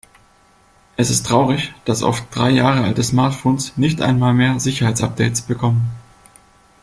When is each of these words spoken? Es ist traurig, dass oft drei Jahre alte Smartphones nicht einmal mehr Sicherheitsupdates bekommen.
Es 0.97 1.11
ist 1.11 1.27
traurig, 1.27 1.75
dass 1.85 2.01
oft 2.01 2.25
drei 2.35 2.49
Jahre 2.49 2.81
alte 2.81 3.03
Smartphones 3.03 3.77
nicht 3.77 4.01
einmal 4.01 4.33
mehr 4.33 4.59
Sicherheitsupdates 4.59 5.43
bekommen. 5.43 5.91